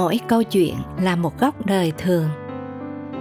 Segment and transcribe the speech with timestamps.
[0.00, 2.28] mỗi câu chuyện là một góc đời thường.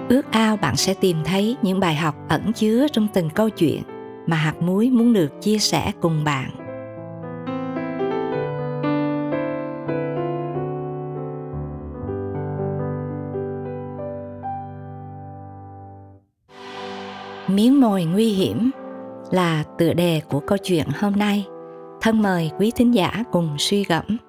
[0.10, 3.82] Ước ao bạn sẽ tìm thấy những bài học ẩn chứa trong từng câu chuyện
[4.28, 6.50] mà hạt muối muốn được chia sẻ cùng bạn.
[17.48, 18.72] Miếng mồi nguy hiểm
[19.32, 21.48] là tựa đề của câu chuyện hôm nay.
[22.02, 24.29] Thân mời quý thính giả cùng suy gẫm.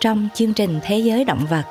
[0.00, 1.64] Trong chương trình Thế giới động vật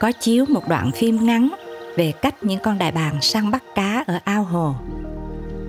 [0.00, 1.54] có chiếu một đoạn phim ngắn
[1.96, 4.74] về cách những con đại bàng săn bắt cá ở ao hồ.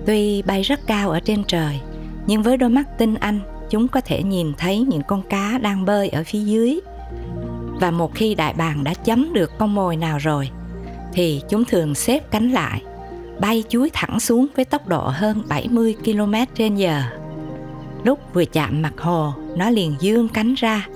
[0.06, 1.80] Tuy bay rất cao ở trên trời,
[2.26, 5.84] nhưng với đôi mắt tinh anh, chúng có thể nhìn thấy những con cá đang
[5.84, 6.80] bơi ở phía dưới.
[7.80, 10.50] Và một khi đại bàng đã chấm được con mồi nào rồi,
[11.12, 12.82] thì chúng thường xếp cánh lại,
[13.40, 17.02] bay chuối thẳng xuống với tốc độ hơn 70 km trên giờ.
[18.04, 20.86] Lúc vừa chạm mặt hồ, nó liền dương cánh ra,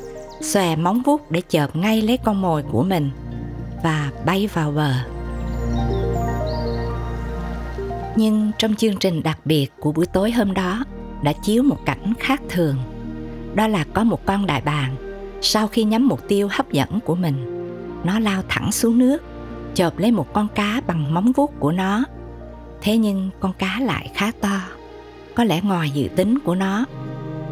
[0.40, 3.10] xòe móng vuốt để chợp ngay lấy con mồi của mình
[3.82, 4.92] và bay vào bờ.
[8.16, 10.84] Nhưng trong chương trình đặc biệt của buổi tối hôm đó
[11.22, 12.76] đã chiếu một cảnh khác thường.
[13.54, 14.96] Đó là có một con đại bàng
[15.40, 17.34] sau khi nhắm mục tiêu hấp dẫn của mình,
[18.04, 19.22] nó lao thẳng xuống nước,
[19.74, 22.04] chộp lấy một con cá bằng móng vuốt của nó.
[22.80, 24.60] Thế nhưng con cá lại khá to,
[25.34, 26.84] có lẽ ngoài dự tính của nó.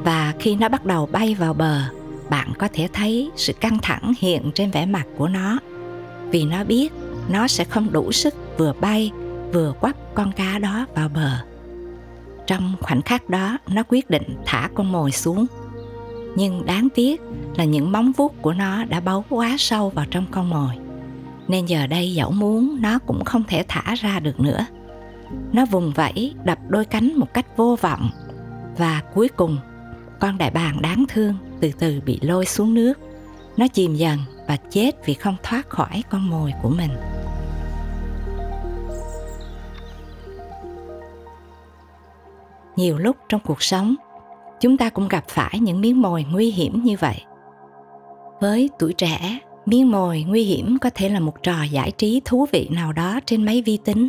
[0.04, 1.80] Và khi nó bắt đầu bay vào bờ,
[2.30, 5.58] bạn có thể thấy sự căng thẳng hiện trên vẻ mặt của nó.
[6.30, 6.92] Vì nó biết
[7.28, 9.10] nó sẽ không đủ sức vừa bay
[9.52, 11.30] vừa quắp con cá đó vào bờ.
[12.46, 15.46] Trong khoảnh khắc đó nó quyết định thả con mồi xuống.
[16.36, 17.20] Nhưng đáng tiếc
[17.56, 20.74] là những móng vuốt của nó đã bấu quá sâu vào trong con mồi.
[21.48, 24.64] Nên giờ đây dẫu muốn nó cũng không thể thả ra được nữa
[25.52, 28.10] nó vùng vẫy, đập đôi cánh một cách vô vọng.
[28.78, 29.58] Và cuối cùng,
[30.20, 32.94] con đại bàng đáng thương từ từ bị lôi xuống nước.
[33.56, 36.90] Nó chìm dần và chết vì không thoát khỏi con mồi của mình.
[42.76, 43.94] Nhiều lúc trong cuộc sống,
[44.60, 47.22] chúng ta cũng gặp phải những miếng mồi nguy hiểm như vậy.
[48.40, 52.46] Với tuổi trẻ, miếng mồi nguy hiểm có thể là một trò giải trí thú
[52.52, 54.08] vị nào đó trên máy vi tính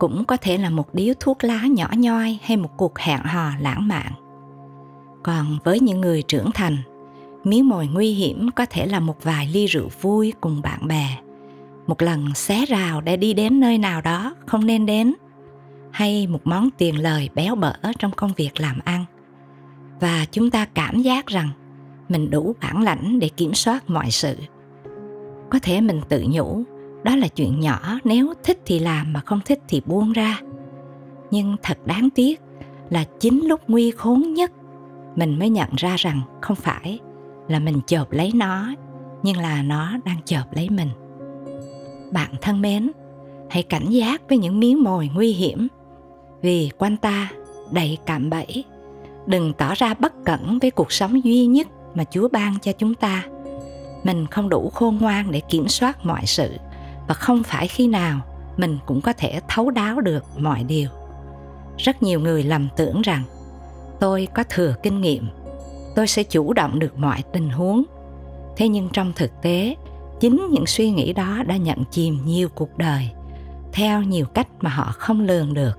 [0.00, 3.50] cũng có thể là một điếu thuốc lá nhỏ nhoi hay một cuộc hẹn hò
[3.60, 4.12] lãng mạn.
[5.22, 6.76] Còn với những người trưởng thành,
[7.44, 11.16] miếng mồi nguy hiểm có thể là một vài ly rượu vui cùng bạn bè.
[11.86, 15.14] Một lần xé rào để đi đến nơi nào đó không nên đến,
[15.90, 19.04] hay một món tiền lời béo bở trong công việc làm ăn.
[20.00, 21.48] Và chúng ta cảm giác rằng
[22.08, 24.36] mình đủ bản lãnh để kiểm soát mọi sự.
[25.50, 26.64] Có thể mình tự nhủ
[27.02, 30.40] đó là chuyện nhỏ, nếu thích thì làm mà không thích thì buông ra.
[31.30, 32.40] Nhưng thật đáng tiếc
[32.90, 34.52] là chính lúc nguy khốn nhất,
[35.16, 36.98] mình mới nhận ra rằng không phải
[37.48, 38.74] là mình chộp lấy nó,
[39.22, 40.88] nhưng là nó đang chộp lấy mình.
[42.12, 42.90] Bạn thân mến,
[43.50, 45.68] hãy cảnh giác với những miếng mồi nguy hiểm,
[46.42, 47.30] vì quanh ta
[47.72, 48.64] đầy cạm bẫy.
[49.26, 52.94] Đừng tỏ ra bất cẩn với cuộc sống duy nhất mà chúa ban cho chúng
[52.94, 53.24] ta.
[54.04, 56.50] Mình không đủ khôn ngoan để kiểm soát mọi sự
[57.10, 58.20] và không phải khi nào
[58.56, 60.88] mình cũng có thể thấu đáo được mọi điều.
[61.78, 63.22] Rất nhiều người lầm tưởng rằng,
[64.00, 65.28] tôi có thừa kinh nghiệm,
[65.96, 67.82] tôi sẽ chủ động được mọi tình huống.
[68.56, 69.76] Thế nhưng trong thực tế,
[70.20, 73.10] chính những suy nghĩ đó đã nhận chìm nhiều cuộc đời,
[73.72, 75.78] theo nhiều cách mà họ không lường được.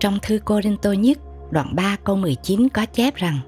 [0.00, 1.18] Trong thư Cô Đinh Tô nhất,
[1.50, 3.38] đoạn 3 câu 19 có chép rằng,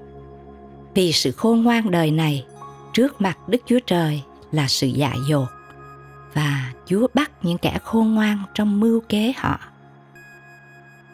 [0.93, 2.45] Vì sự khôn ngoan đời này,
[2.93, 5.47] trước mặt Đức Chúa Trời là sự dại dột
[6.33, 9.59] và Chúa bắt những kẻ khôn ngoan trong mưu kế họ.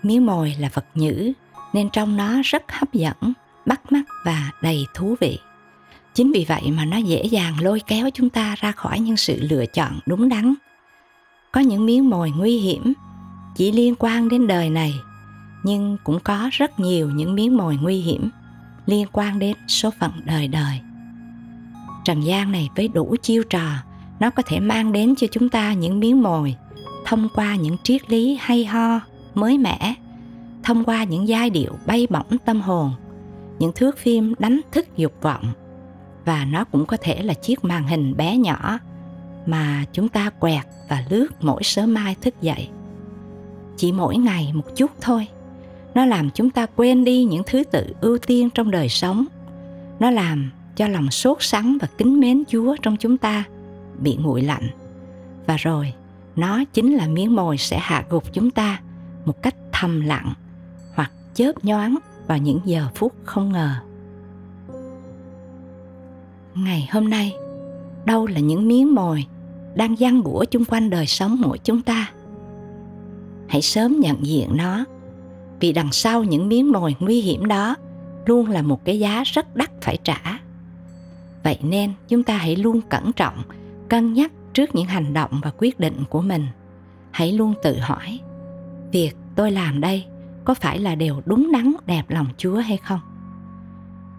[0.03, 1.33] Miếng mồi là vật nhữ
[1.73, 3.33] nên trong nó rất hấp dẫn,
[3.65, 5.39] bắt mắt và đầy thú vị.
[6.13, 9.39] Chính vì vậy mà nó dễ dàng lôi kéo chúng ta ra khỏi những sự
[9.41, 10.53] lựa chọn đúng đắn.
[11.51, 12.93] Có những miếng mồi nguy hiểm
[13.55, 14.93] chỉ liên quan đến đời này,
[15.63, 18.29] nhưng cũng có rất nhiều những miếng mồi nguy hiểm
[18.85, 20.79] liên quan đến số phận đời đời.
[22.05, 23.69] Trần gian này với đủ chiêu trò,
[24.23, 26.55] nó có thể mang đến cho chúng ta những miếng mồi
[27.05, 28.99] thông qua những triết lý hay ho,
[29.33, 29.93] mới mẻ
[30.63, 32.91] thông qua những giai điệu bay bổng tâm hồn
[33.59, 35.51] những thước phim đánh thức dục vọng.
[36.25, 38.79] Và nó cũng có thể là chiếc màn hình bé nhỏ
[39.45, 42.69] mà chúng ta quẹt và lướt mỗi sớm mai thức dậy.
[43.77, 45.27] Chỉ mỗi ngày một chút thôi.
[45.95, 49.25] Nó làm chúng ta quên đi những thứ tự ưu tiên trong đời sống.
[49.99, 53.43] Nó làm cho lòng sốt sắng và kính mến chúa trong chúng ta
[54.03, 54.67] bị nguội lạnh.
[55.45, 55.93] Và rồi,
[56.35, 58.81] nó chính là miếng mồi sẽ hạ gục chúng ta
[59.25, 60.33] một cách thầm lặng
[60.95, 61.97] hoặc chớp nhoáng
[62.27, 63.75] vào những giờ phút không ngờ.
[66.55, 67.33] Ngày hôm nay,
[68.05, 69.25] đâu là những miếng mồi
[69.75, 72.11] đang giăng bủa chung quanh đời sống mỗi chúng ta?
[73.47, 74.85] Hãy sớm nhận diện nó,
[75.59, 77.75] vì đằng sau những miếng mồi nguy hiểm đó
[78.25, 80.39] luôn là một cái giá rất đắt phải trả.
[81.43, 83.43] Vậy nên chúng ta hãy luôn cẩn trọng
[83.89, 86.47] cân nhắc trước những hành động và quyết định của mình.
[87.11, 88.19] Hãy luôn tự hỏi,
[88.91, 90.05] việc tôi làm đây
[90.45, 92.99] có phải là điều đúng đắn, đẹp lòng chúa hay không?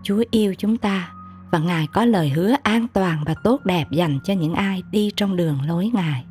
[0.02, 1.12] Chúa yêu chúng ta
[1.50, 5.10] và ngài có lời hứa an toàn và tốt đẹp dành cho những ai đi
[5.16, 6.24] trong đường lối ngài.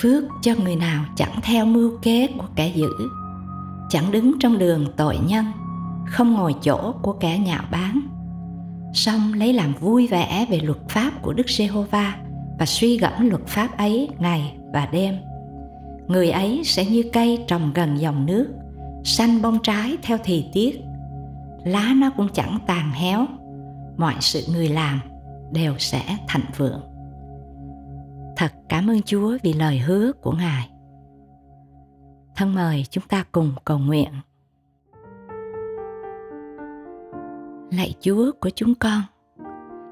[0.00, 2.90] Phước cho người nào chẳng theo mưu kế của kẻ dữ,
[3.88, 5.44] chẳng đứng trong đường tội nhân,
[6.06, 8.00] không ngồi chỗ của kẻ nhạo báng
[8.92, 12.16] song lấy làm vui vẻ về luật pháp của Đức Giê-hô-va
[12.58, 15.14] và suy gẫm luật pháp ấy ngày và đêm.
[16.06, 18.48] Người ấy sẽ như cây trồng gần dòng nước,
[19.04, 20.80] xanh bông trái theo thì tiết.
[21.64, 23.26] Lá nó cũng chẳng tàn héo,
[23.96, 25.00] mọi sự người làm
[25.52, 26.80] đều sẽ thành vượng.
[28.36, 30.68] Thật cảm ơn Chúa vì lời hứa của Ngài.
[32.36, 34.10] Thân mời chúng ta cùng cầu nguyện.
[37.72, 39.02] Lạy Chúa của chúng con.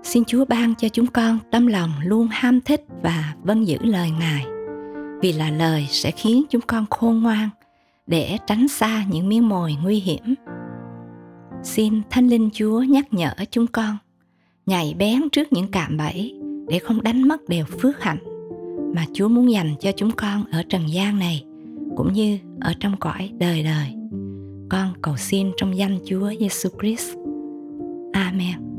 [0.03, 4.11] Xin Chúa ban cho chúng con tâm lòng luôn ham thích và vâng giữ lời
[4.11, 4.47] Ngài,
[5.23, 7.49] vì là lời sẽ khiến chúng con khôn ngoan
[8.07, 10.35] để tránh xa những miếng mồi nguy hiểm.
[11.63, 13.97] Xin Thánh Linh Chúa nhắc nhở chúng con
[14.67, 16.35] nhảy bén trước những cạm bẫy
[16.69, 18.19] để không đánh mất đều phước hạnh
[18.95, 21.45] mà Chúa muốn dành cho chúng con ở trần gian này
[21.97, 23.95] cũng như ở trong cõi đời đời.
[24.69, 27.20] Con cầu xin trong danh Chúa Giêsu Christ.
[28.21, 28.70] Amen.